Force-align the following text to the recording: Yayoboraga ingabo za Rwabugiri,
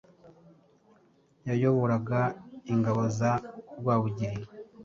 Yayoboraga 1.47 2.19
ingabo 2.73 3.01
za 3.17 3.31
Rwabugiri, 3.79 4.43